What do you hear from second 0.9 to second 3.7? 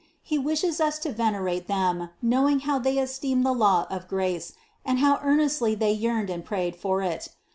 to venerate them, knowing how they esteemed the